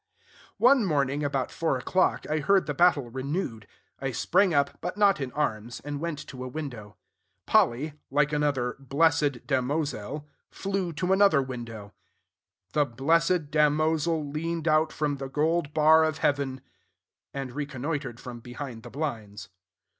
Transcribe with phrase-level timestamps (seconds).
[0.57, 3.67] One morning, about four o'clock, I heard the battle renewed.
[3.99, 6.97] I sprang up, but not in arms, and went to a window.
[7.45, 11.93] Polly (like another 'blessed damozel') flew to another window,
[12.73, 16.61] "The blessed damozel leaned out From the gold bar of heaven,"
[17.31, 19.49] and reconnoitered from behind the blinds.